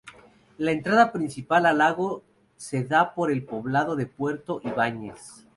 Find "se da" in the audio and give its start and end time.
2.57-3.13